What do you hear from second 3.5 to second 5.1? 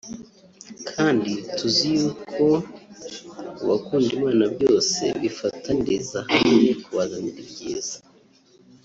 ku bakunda Imana byose